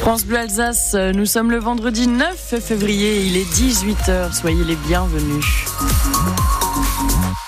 France 0.00 0.26
Bleu 0.26 0.38
Alsace, 0.38 0.94
nous 0.94 1.26
sommes 1.26 1.50
le 1.50 1.58
vendredi 1.58 2.06
9 2.06 2.60
février, 2.60 3.22
il 3.24 3.36
est 3.36 3.50
18h, 3.50 4.32
soyez 4.32 4.64
les 4.64 4.76
bienvenus. 4.76 5.44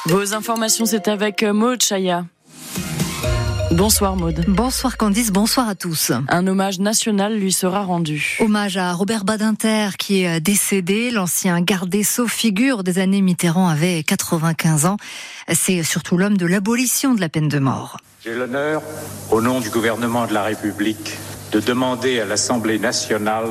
Vos 0.07 0.35
informations, 0.35 0.87
c'est 0.87 1.09
avec 1.09 1.43
Maud 1.43 1.83
Chaya. 1.83 2.25
Bonsoir 3.73 4.17
Maude. 4.17 4.45
Bonsoir 4.49 4.97
Candice, 4.97 5.31
bonsoir 5.31 5.69
à 5.69 5.75
tous. 5.75 6.13
Un 6.29 6.47
hommage 6.47 6.79
national 6.79 7.37
lui 7.37 7.53
sera 7.53 7.83
rendu. 7.83 8.39
Hommage 8.41 8.79
à 8.79 8.93
Robert 8.93 9.25
Badinter 9.25 9.91
qui 9.99 10.23
est 10.23 10.41
décédé. 10.41 11.11
L'ancien 11.11 11.61
garde 11.61 11.91
des 11.91 12.03
Sceaux, 12.03 12.27
figure 12.29 12.85
des 12.85 12.99
années 12.99 13.21
Mitterrand, 13.21 13.69
avait 13.69 14.03
95 14.03 14.87
ans. 14.87 14.97
C'est 15.53 15.83
surtout 15.83 16.17
l'homme 16.17 16.39
de 16.39 16.47
l'abolition 16.47 17.15
de 17.15 17.21
la 17.21 17.29
peine 17.29 17.49
de 17.49 17.59
mort. 17.59 17.99
J'ai 18.25 18.35
l'honneur, 18.35 18.83
au 19.31 19.43
nom 19.43 19.61
du 19.61 19.69
gouvernement 19.69 20.27
de 20.27 20.33
la 20.33 20.43
République, 20.43 21.19
de 21.53 21.61
demander 21.61 22.21
à 22.21 22.25
l'Assemblée 22.25 22.79
nationale 22.79 23.49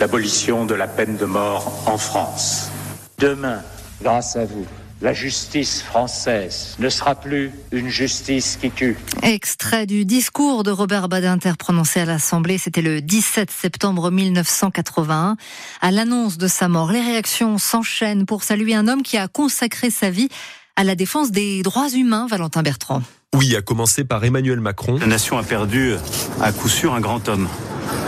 l'abolition 0.00 0.66
de 0.66 0.74
la 0.74 0.86
peine 0.86 1.16
de 1.16 1.24
mort 1.24 1.72
en 1.86 1.98
France. 1.98 2.70
Demain, 3.18 3.62
grâce 4.02 4.36
à 4.36 4.44
vous, 4.44 4.66
la 5.00 5.12
justice 5.12 5.82
française 5.82 6.76
ne 6.78 6.88
sera 6.88 7.14
plus 7.14 7.52
une 7.72 7.88
justice 7.88 8.56
qui 8.60 8.70
tue. 8.70 8.96
Extrait 9.22 9.86
du 9.86 10.04
discours 10.04 10.62
de 10.62 10.70
Robert 10.70 11.08
Badinter 11.08 11.52
prononcé 11.58 12.00
à 12.00 12.04
l'Assemblée, 12.04 12.58
c'était 12.58 12.82
le 12.82 13.02
17 13.02 13.50
septembre 13.50 14.10
1981. 14.10 15.36
À 15.80 15.90
l'annonce 15.90 16.38
de 16.38 16.48
sa 16.48 16.68
mort, 16.68 16.90
les 16.90 17.02
réactions 17.02 17.58
s'enchaînent 17.58 18.24
pour 18.24 18.44
saluer 18.44 18.74
un 18.74 18.88
homme 18.88 19.02
qui 19.02 19.18
a 19.18 19.28
consacré 19.28 19.90
sa 19.90 20.10
vie 20.10 20.28
à 20.76 20.84
la 20.84 20.94
défense 20.94 21.30
des 21.30 21.62
droits 21.62 21.90
humains, 21.90 22.26
Valentin 22.28 22.62
Bertrand. 22.62 23.02
Oui, 23.34 23.56
à 23.56 23.62
commencer 23.62 24.04
par 24.04 24.24
Emmanuel 24.24 24.60
Macron. 24.60 24.96
La 24.98 25.06
nation 25.06 25.36
a 25.38 25.42
perdu 25.42 25.94
à 26.40 26.52
coup 26.52 26.68
sûr 26.68 26.94
un 26.94 27.00
grand 27.00 27.28
homme, 27.28 27.48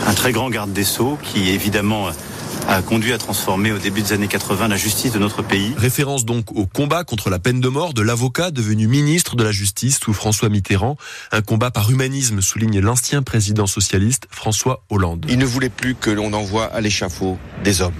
un 0.07 0.13
très 0.13 0.31
grand 0.31 0.49
garde 0.49 0.71
des 0.71 0.85
Sceaux 0.85 1.19
qui 1.21 1.49
évidemment 1.49 2.07
a 2.69 2.81
conduit 2.81 3.11
à 3.11 3.17
transformer 3.17 3.73
au 3.73 3.77
début 3.77 4.01
des 4.01 4.13
années 4.13 4.29
80 4.29 4.69
la 4.69 4.77
justice 4.77 5.11
de 5.11 5.19
notre 5.19 5.41
pays. 5.41 5.73
Référence 5.77 6.23
donc 6.23 6.53
au 6.53 6.65
combat 6.65 7.03
contre 7.03 7.29
la 7.29 7.39
peine 7.39 7.59
de 7.59 7.67
mort 7.67 7.93
de 7.93 8.01
l'avocat 8.01 8.51
devenu 8.51 8.87
ministre 8.87 9.35
de 9.35 9.43
la 9.43 9.51
Justice 9.51 9.99
sous 10.01 10.13
François 10.13 10.47
Mitterrand. 10.47 10.95
Un 11.33 11.41
combat 11.41 11.71
par 11.71 11.91
humanisme, 11.91 12.41
souligne 12.41 12.79
l'ancien 12.79 13.21
président 13.21 13.67
socialiste 13.67 14.27
François 14.31 14.83
Hollande. 14.89 15.25
Il 15.27 15.39
ne 15.39 15.45
voulait 15.45 15.69
plus 15.69 15.95
que 15.95 16.09
l'on 16.09 16.31
envoie 16.31 16.65
à 16.65 16.79
l'échafaud 16.79 17.37
des 17.65 17.81
hommes. 17.81 17.93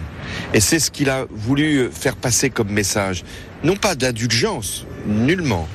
Et 0.53 0.62
c'est 0.62 0.80
ce 0.80 0.91
qu'il 0.91 1.09
a 1.09 1.25
voulu 1.30 1.89
faire 1.91 2.16
passer 2.16 2.50
comme 2.50 2.69
message. 2.69 3.23
Non 3.64 3.75
pas 3.75 3.95
d'indulgence, 3.95 4.86
nullement, 5.08 5.67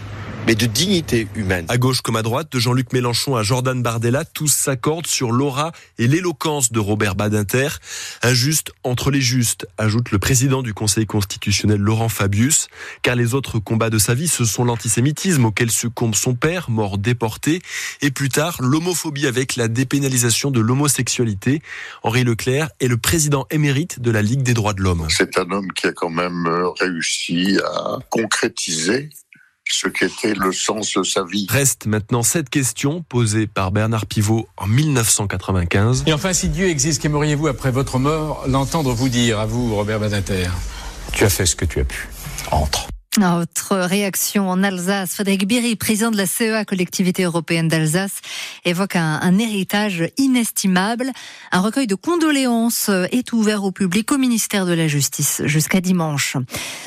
mais 0.46 0.54
de 0.54 0.66
dignité 0.66 1.28
humaine. 1.36 1.66
À 1.68 1.78
gauche 1.78 2.00
comme 2.00 2.16
à 2.16 2.22
droite, 2.22 2.50
de 2.52 2.58
Jean-Luc 2.58 2.92
Mélenchon 2.92 3.36
à 3.36 3.42
Jordan 3.42 3.80
Bardella, 3.82 4.24
tous 4.24 4.48
s'accordent 4.48 5.06
sur 5.06 5.30
l'aura 5.30 5.72
et 5.98 6.08
l'éloquence 6.08 6.72
de 6.72 6.80
Robert 6.80 7.14
Badinter. 7.14 7.68
Injuste 8.22 8.72
entre 8.82 9.10
les 9.10 9.20
justes, 9.20 9.66
ajoute 9.78 10.10
le 10.10 10.18
président 10.18 10.62
du 10.62 10.74
Conseil 10.74 11.06
constitutionnel 11.06 11.80
Laurent 11.80 12.08
Fabius, 12.08 12.68
car 13.02 13.14
les 13.14 13.34
autres 13.34 13.58
combats 13.58 13.90
de 13.90 13.98
sa 13.98 14.14
vie, 14.14 14.28
ce 14.28 14.44
sont 14.44 14.64
l'antisémitisme 14.64 15.44
auquel 15.44 15.70
succombe 15.70 16.14
son 16.14 16.34
père, 16.34 16.70
mort 16.70 16.98
déporté, 16.98 17.62
et 18.00 18.10
plus 18.10 18.28
tard 18.28 18.56
l'homophobie 18.60 19.26
avec 19.26 19.56
la 19.56 19.68
dépénalisation 19.68 20.50
de 20.50 20.60
l'homosexualité. 20.60 21.62
Henri 22.02 22.24
Leclerc 22.24 22.70
est 22.80 22.88
le 22.88 22.96
président 22.96 23.46
émérite 23.50 24.00
de 24.00 24.10
la 24.10 24.22
Ligue 24.22 24.42
des 24.42 24.54
droits 24.54 24.74
de 24.74 24.82
l'homme. 24.82 25.06
C'est 25.08 25.38
un 25.38 25.50
homme 25.50 25.70
qui 25.72 25.86
a 25.86 25.92
quand 25.92 26.10
même 26.10 26.48
réussi 26.78 27.58
à 27.64 27.98
concrétiser 28.10 29.10
ce 29.72 29.88
qu'était 29.88 30.34
le 30.34 30.52
sens 30.52 30.94
de 30.96 31.02
sa 31.02 31.24
vie. 31.24 31.46
Reste 31.50 31.86
maintenant 31.86 32.22
cette 32.22 32.50
question 32.50 33.02
posée 33.08 33.46
par 33.46 33.72
Bernard 33.72 34.06
Pivot 34.06 34.48
en 34.56 34.66
1995. 34.66 36.04
Et 36.06 36.12
enfin, 36.12 36.32
si 36.32 36.48
Dieu 36.48 36.68
existe, 36.68 37.02
qu'aimeriez-vous 37.02 37.48
après 37.48 37.70
votre 37.70 37.98
mort 37.98 38.44
l'entendre 38.46 38.92
vous 38.92 39.08
dire, 39.08 39.40
à 39.40 39.46
vous, 39.46 39.74
Robert 39.74 40.00
Badinter? 40.00 40.48
Tu 41.12 41.24
as 41.24 41.30
fait 41.30 41.46
ce 41.46 41.56
que 41.56 41.64
tu 41.64 41.80
as 41.80 41.84
pu. 41.84 42.08
Entre. 42.50 42.91
Autre 43.20 43.76
réaction 43.76 44.48
en 44.48 44.62
Alsace. 44.62 45.12
Frédéric 45.12 45.46
Biry, 45.46 45.76
président 45.76 46.10
de 46.10 46.16
la 46.16 46.24
CEA, 46.24 46.64
collectivité 46.64 47.24
européenne 47.24 47.68
d'Alsace, 47.68 48.22
évoque 48.64 48.96
un, 48.96 49.20
un, 49.20 49.38
héritage 49.38 50.04
inestimable. 50.16 51.12
Un 51.50 51.60
recueil 51.60 51.86
de 51.86 51.94
condoléances 51.94 52.88
est 52.88 53.34
ouvert 53.34 53.64
au 53.64 53.70
public 53.70 54.10
au 54.12 54.16
ministère 54.16 54.64
de 54.64 54.72
la 54.72 54.88
Justice 54.88 55.42
jusqu'à 55.44 55.82
dimanche. 55.82 56.38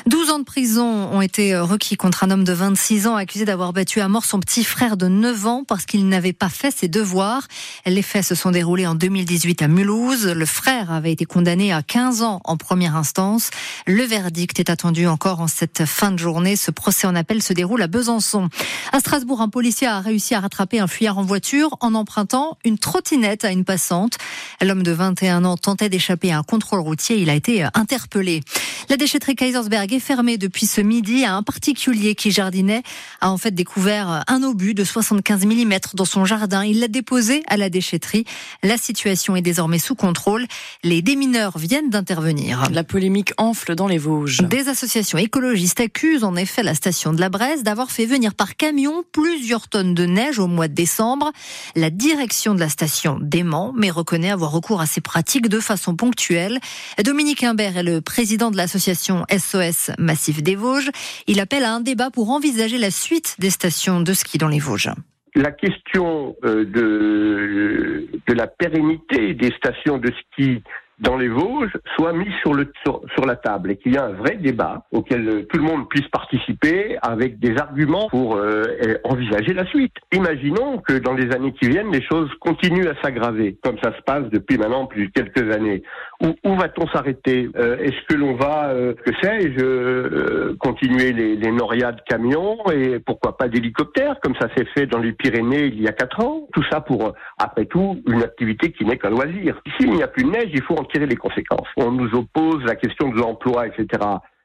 12 0.06 0.30
ans 0.30 0.38
de 0.40 0.44
prison 0.44 0.84
ont 1.12 1.20
été 1.20 1.56
requis 1.56 1.96
contre 1.96 2.24
un 2.24 2.32
homme 2.32 2.42
de 2.42 2.52
26 2.52 3.06
ans 3.06 3.14
accusé 3.14 3.44
d'avoir 3.44 3.72
battu 3.72 4.00
à 4.00 4.08
mort 4.08 4.24
son 4.24 4.40
petit 4.40 4.64
frère 4.64 4.96
de 4.96 5.06
9 5.06 5.46
ans 5.46 5.64
parce 5.64 5.86
qu'il 5.86 6.08
n'avait 6.08 6.32
pas 6.32 6.48
fait 6.48 6.72
ses 6.76 6.88
devoirs. 6.88 7.46
Les 7.86 8.02
faits 8.02 8.24
se 8.24 8.34
sont 8.34 8.50
déroulés 8.50 8.88
en 8.88 8.96
2018 8.96 9.62
à 9.62 9.68
Mulhouse. 9.68 10.26
Le 10.26 10.46
frère 10.46 10.90
avait 10.90 11.12
été 11.12 11.24
condamné 11.24 11.72
à 11.72 11.84
15 11.84 12.22
ans 12.22 12.40
en 12.42 12.56
première 12.56 12.96
instance. 12.96 13.50
Le 13.86 14.02
verdict 14.02 14.58
est 14.58 14.70
attendu 14.70 15.06
encore 15.06 15.40
en 15.40 15.46
cette 15.46 15.84
fin 15.84 16.15
journée. 16.18 16.56
Ce 16.56 16.70
procès 16.70 17.06
en 17.06 17.14
appel 17.14 17.42
se 17.42 17.52
déroule 17.52 17.82
à 17.82 17.86
Besançon. 17.86 18.48
À 18.92 19.00
Strasbourg, 19.00 19.40
un 19.40 19.48
policier 19.48 19.86
a 19.86 20.00
réussi 20.00 20.34
à 20.34 20.40
rattraper 20.40 20.78
un 20.78 20.86
fuyard 20.86 21.18
en 21.18 21.22
voiture 21.22 21.76
en 21.80 21.94
empruntant 21.94 22.58
une 22.64 22.78
trottinette 22.78 23.44
à 23.44 23.52
une 23.52 23.64
passante. 23.64 24.18
L'homme 24.62 24.82
de 24.82 24.92
21 24.92 25.44
ans 25.44 25.56
tentait 25.56 25.88
d'échapper 25.88 26.32
à 26.32 26.38
un 26.38 26.42
contrôle 26.42 26.80
routier. 26.80 27.18
Il 27.18 27.30
a 27.30 27.34
été 27.34 27.66
interpellé. 27.74 28.42
La 28.88 28.96
déchetterie 28.96 29.34
Kaisersberg 29.34 29.92
est 29.92 30.00
fermée 30.00 30.38
depuis 30.38 30.66
ce 30.66 30.80
midi 30.80 31.24
à 31.24 31.34
un 31.34 31.42
particulier 31.42 32.14
qui 32.14 32.30
jardinait 32.30 32.82
a 33.20 33.30
en 33.30 33.38
fait 33.38 33.50
découvert 33.50 34.24
un 34.28 34.42
obus 34.42 34.74
de 34.74 34.84
75 34.84 35.46
mm 35.46 35.74
dans 35.94 36.04
son 36.04 36.24
jardin. 36.24 36.64
Il 36.64 36.80
l'a 36.80 36.88
déposé 36.88 37.42
à 37.48 37.56
la 37.56 37.70
déchetterie. 37.70 38.24
La 38.62 38.76
situation 38.76 39.36
est 39.36 39.42
désormais 39.42 39.78
sous 39.78 39.94
contrôle. 39.94 40.46
Les 40.82 41.02
démineurs 41.02 41.58
viennent 41.58 41.90
d'intervenir. 41.90 42.68
La 42.70 42.84
polémique 42.84 43.32
enfle 43.38 43.74
dans 43.74 43.88
les 43.88 43.98
Vosges. 43.98 44.42
Des 44.42 44.68
associations 44.68 45.18
écologistes 45.18 45.80
accusent 45.80 46.05
en 46.22 46.36
effet 46.36 46.62
la 46.62 46.74
station 46.74 47.12
de 47.12 47.20
la 47.20 47.28
Bresse 47.28 47.62
d'avoir 47.62 47.90
fait 47.90 48.06
venir 48.06 48.34
par 48.34 48.56
camion 48.56 49.02
plusieurs 49.12 49.68
tonnes 49.68 49.94
de 49.94 50.06
neige 50.06 50.38
au 50.38 50.46
mois 50.46 50.68
de 50.68 50.74
décembre. 50.74 51.32
La 51.74 51.90
direction 51.90 52.54
de 52.54 52.60
la 52.60 52.68
station 52.68 53.18
dément, 53.20 53.72
mais 53.76 53.90
reconnaît 53.90 54.30
avoir 54.30 54.52
recours 54.52 54.80
à 54.80 54.86
ces 54.86 55.00
pratiques 55.00 55.48
de 55.48 55.60
façon 55.60 55.96
ponctuelle. 55.96 56.58
Dominique 57.04 57.44
Imbert 57.44 57.76
est 57.76 57.82
le 57.82 58.00
président 58.00 58.50
de 58.50 58.56
l'association 58.56 59.24
SOS 59.30 59.90
Massif 59.98 60.42
des 60.42 60.56
Vosges. 60.56 60.90
Il 61.26 61.40
appelle 61.40 61.64
à 61.64 61.72
un 61.72 61.80
débat 61.80 62.10
pour 62.10 62.30
envisager 62.30 62.78
la 62.78 62.90
suite 62.90 63.36
des 63.38 63.50
stations 63.50 64.00
de 64.00 64.12
ski 64.12 64.38
dans 64.38 64.48
les 64.48 64.60
Vosges 64.60 64.92
la 65.34 65.52
question 65.52 66.34
de, 66.42 68.08
de 68.26 68.32
la 68.32 68.46
pérennité 68.46 69.34
des 69.34 69.50
stations 69.50 69.98
de 69.98 70.10
ski 70.10 70.62
dans 70.98 71.16
les 71.16 71.28
Vosges 71.28 71.76
soit 71.96 72.12
mis 72.12 72.30
sur, 72.42 72.54
le, 72.54 72.72
sur, 72.84 73.02
sur 73.14 73.26
la 73.26 73.36
table 73.36 73.70
et 73.70 73.76
qu'il 73.76 73.92
y 73.92 73.96
ait 73.96 74.00
un 74.00 74.12
vrai 74.12 74.36
débat 74.36 74.86
auquel 74.92 75.46
tout 75.46 75.58
le 75.58 75.64
monde 75.64 75.88
puisse 75.88 76.08
participer 76.08 76.96
avec 77.02 77.38
des 77.38 77.56
arguments 77.58 78.08
pour 78.08 78.36
euh, 78.36 78.62
envisager 79.04 79.52
la 79.52 79.66
suite. 79.66 79.92
Imaginons 80.12 80.78
que 80.78 80.94
dans 80.94 81.14
les 81.14 81.30
années 81.34 81.52
qui 81.52 81.68
viennent, 81.68 81.92
les 81.92 82.02
choses 82.02 82.30
continuent 82.40 82.88
à 82.88 82.94
s'aggraver, 83.02 83.58
comme 83.62 83.76
ça 83.82 83.94
se 83.96 84.02
passe 84.02 84.24
depuis 84.30 84.56
maintenant 84.56 84.86
plus 84.86 85.08
de 85.08 85.12
quelques 85.12 85.54
années. 85.54 85.82
Où, 86.22 86.34
où 86.44 86.56
va-t-on 86.56 86.86
s'arrêter? 86.88 87.50
Euh, 87.56 87.76
Est-ce 87.78 88.06
que 88.08 88.14
l'on 88.14 88.34
va, 88.34 88.70
euh, 88.70 88.94
que 88.94 89.12
sais-je, 89.22 89.62
euh, 89.62 90.56
continuer 90.58 91.12
les, 91.12 91.36
les 91.36 91.52
norias 91.52 91.92
de 91.92 92.00
camions 92.08 92.56
et 92.72 92.98
pourquoi 93.00 93.36
pas 93.36 93.48
d'hélicoptères, 93.48 94.18
comme 94.22 94.34
ça 94.40 94.48
s'est 94.56 94.66
fait 94.74 94.86
dans 94.86 94.98
les 94.98 95.12
Pyrénées 95.12 95.66
il 95.66 95.82
y 95.82 95.88
a 95.88 95.92
quatre 95.92 96.24
ans? 96.24 96.48
Tout 96.54 96.64
ça 96.70 96.80
pour, 96.80 97.12
après 97.38 97.66
tout, 97.66 98.02
une 98.08 98.22
activité 98.22 98.72
qui 98.72 98.84
n'est 98.86 98.96
qu'un 98.96 99.10
loisir. 99.10 99.60
S'il 99.76 99.92
n'y 99.92 100.02
a 100.02 100.08
plus 100.08 100.24
de 100.24 100.30
neige, 100.30 100.50
il 100.52 100.62
faut 100.62 100.74
en 100.74 100.85
tirer 100.86 101.06
les 101.06 101.16
conséquences. 101.16 101.68
On 101.76 101.90
nous 101.90 102.14
oppose 102.14 102.62
la 102.64 102.76
question 102.76 103.08
de 103.08 103.18
l'emploi, 103.18 103.66
etc. 103.66 103.86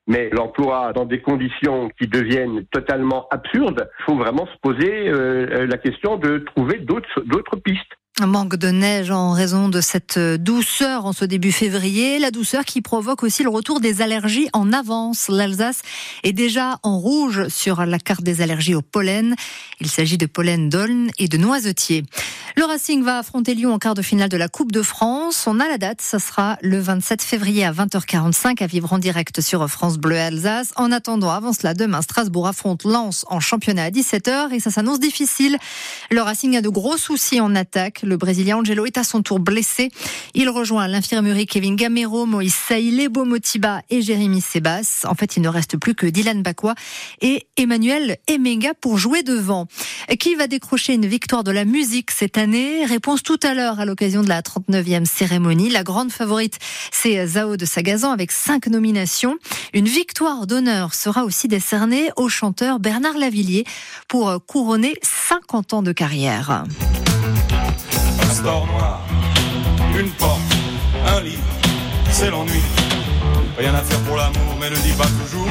Mais 0.07 0.29
l'emploi 0.31 0.93
dans 0.93 1.05
des 1.05 1.21
conditions 1.21 1.89
qui 1.99 2.07
deviennent 2.07 2.65
totalement 2.71 3.27
absurdes, 3.29 3.89
il 3.99 4.03
faut 4.05 4.17
vraiment 4.17 4.47
se 4.47 4.57
poser 4.61 5.07
euh, 5.07 5.67
la 5.67 5.77
question 5.77 6.17
de 6.17 6.39
trouver 6.39 6.79
d'autres 6.79 7.55
pistes. 7.57 7.93
Un 8.19 8.27
manque 8.27 8.55
de 8.55 8.67
neige 8.67 9.09
en 9.09 9.31
raison 9.31 9.69
de 9.69 9.79
cette 9.79 10.19
douceur 10.19 11.05
en 11.05 11.13
ce 11.13 11.23
début 11.23 11.51
février, 11.51 12.19
la 12.19 12.29
douceur 12.29 12.65
qui 12.65 12.81
provoque 12.81 13.23
aussi 13.23 13.41
le 13.41 13.49
retour 13.49 13.79
des 13.79 14.01
allergies 14.01 14.49
en 14.53 14.73
avance. 14.73 15.29
L'Alsace 15.29 15.81
est 16.23 16.33
déjà 16.33 16.77
en 16.83 16.99
rouge 16.99 17.47
sur 17.47 17.85
la 17.85 17.99
carte 17.99 18.21
des 18.21 18.41
allergies 18.41 18.75
au 18.75 18.81
pollen. 18.81 19.33
Il 19.79 19.87
s'agit 19.87 20.17
de 20.17 20.25
pollen 20.25 20.69
d'aulne 20.69 21.09
et 21.19 21.29
de 21.29 21.37
noisetier. 21.37 22.03
Le 22.61 22.67
Racing 22.67 23.01
va 23.01 23.17
affronter 23.17 23.55
Lyon 23.55 23.73
en 23.73 23.79
quart 23.79 23.95
de 23.95 24.03
finale 24.03 24.29
de 24.29 24.37
la 24.37 24.47
Coupe 24.47 24.71
de 24.71 24.83
France. 24.83 25.45
On 25.47 25.59
a 25.59 25.67
la 25.67 25.79
date, 25.79 25.99
ça 25.99 26.19
sera 26.19 26.59
le 26.61 26.79
27 26.79 27.23
février 27.23 27.65
à 27.65 27.71
20h45 27.71 28.61
à 28.61 28.67
vivre 28.67 28.93
en 28.93 28.99
direct 28.99 29.41
sur 29.41 29.67
France 29.67 29.97
Bleu 29.97 30.19
Alsace. 30.19 30.71
En 30.75 30.91
attendant, 30.91 31.31
avant 31.31 31.53
cela, 31.53 31.73
demain, 31.73 32.03
Strasbourg 32.03 32.47
affronte 32.47 32.83
Lens 32.83 33.25
en 33.29 33.39
championnat 33.39 33.85
à 33.85 33.89
17h 33.89 34.53
et 34.53 34.59
ça 34.59 34.69
s'annonce 34.69 34.99
difficile. 34.99 35.57
Le 36.11 36.21
Racing 36.21 36.55
a 36.55 36.61
de 36.61 36.69
gros 36.69 36.97
soucis 36.97 37.41
en 37.41 37.55
attaque. 37.55 38.03
Le 38.03 38.15
Brésilien 38.15 38.57
Angelo 38.57 38.85
est 38.85 38.99
à 38.99 39.03
son 39.03 39.23
tour 39.23 39.39
blessé. 39.39 39.89
Il 40.35 40.47
rejoint 40.47 40.87
l'infirmerie 40.87 41.47
Kevin 41.47 41.75
Gamero, 41.75 42.27
Moïse 42.27 42.53
Saï, 42.53 42.91
Lebo 42.91 43.25
Motiba 43.25 43.81
et 43.89 44.03
Jérémy 44.03 44.39
Sebas. 44.39 45.07
En 45.07 45.15
fait, 45.15 45.35
il 45.35 45.41
ne 45.41 45.49
reste 45.49 45.77
plus 45.77 45.95
que 45.95 46.05
Dylan 46.05 46.43
Bakwa 46.43 46.75
et 47.21 47.47
Emmanuel 47.57 48.17
Emenga 48.27 48.75
pour 48.79 48.99
jouer 48.99 49.23
devant. 49.23 49.65
Qui 50.19 50.35
va 50.35 50.45
décrocher 50.45 50.93
une 50.93 51.07
victoire 51.07 51.43
de 51.43 51.49
la 51.49 51.65
musique 51.65 52.11
cette 52.11 52.37
Réponse 52.51 53.23
tout 53.23 53.39
à 53.43 53.53
l'heure 53.53 53.79
à 53.79 53.85
l'occasion 53.85 54.23
de 54.23 54.27
la 54.27 54.41
39e 54.41 55.05
cérémonie. 55.05 55.69
La 55.69 55.83
grande 55.83 56.11
favorite, 56.11 56.57
c'est 56.91 57.25
Zao 57.25 57.55
de 57.55 57.65
Sagazan 57.65 58.11
avec 58.11 58.31
cinq 58.31 58.67
nominations. 58.67 59.37
Une 59.73 59.87
victoire 59.87 60.47
d'honneur 60.47 60.93
sera 60.93 61.23
aussi 61.23 61.47
décernée 61.47 62.09
au 62.17 62.27
chanteur 62.27 62.79
Bernard 62.79 63.17
Lavillier 63.17 63.63
pour 64.09 64.37
couronner 64.45 64.95
50 65.01 65.73
ans 65.73 65.81
de 65.81 65.93
carrière. 65.93 66.65
Un 68.21 68.29
store 68.33 68.67
noir, 68.67 69.01
une 69.97 70.09
porte, 70.11 70.41
un 71.07 71.21
c'est 72.11 72.29
l'ennui. 72.29 72.61
Rien 73.57 73.73
à 73.73 73.81
faire 73.81 73.99
pour 74.01 74.17
l'amour, 74.17 74.57
mais 74.59 74.69
ne 74.69 74.75
dis 74.75 74.93
pas 74.97 75.07
toujours. 75.23 75.47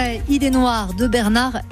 Extrait 0.00 0.22
Idée 0.30 0.50
Noire 0.50 0.94
de 0.94 1.06
Bernard 1.06 1.60